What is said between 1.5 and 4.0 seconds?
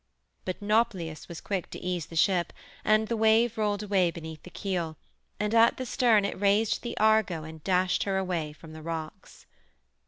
to ease the ship, and the wave rolled